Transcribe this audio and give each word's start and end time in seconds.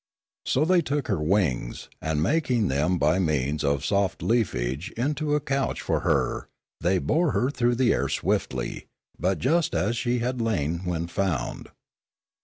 So 0.47 0.65
they 0.65 0.81
took 0.81 1.09
her 1.09 1.21
wings, 1.21 1.87
and 2.01 2.23
making 2.23 2.69
them 2.69 2.97
by 2.97 3.19
means 3.19 3.63
of 3.63 3.85
soft 3.85 4.23
leafage 4.23 4.89
into 4.93 5.35
a 5.35 5.39
couch 5.39 5.79
for 5.79 5.99
her, 5.99 6.49
they 6.79 6.97
bore 6.97 7.33
her 7.33 7.51
through 7.51 7.75
the 7.75 7.93
air 7.93 8.09
swiftly, 8.09 8.87
but 9.19 9.37
just 9.37 9.75
as 9.75 9.95
she 9.95 10.17
had 10.17 10.41
lain 10.41 10.85
when 10.85 11.05
found. 11.05 11.69